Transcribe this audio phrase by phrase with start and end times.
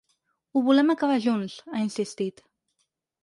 [0.55, 2.45] Ho volem acabar junts, ha insistit.